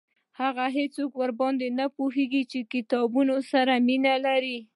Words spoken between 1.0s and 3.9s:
ورباندي پوهیږي چې د کتابونو سره